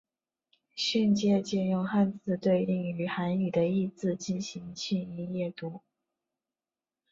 [0.73, 5.83] 训借借用汉字对应于韩语的意字进行训音阅读。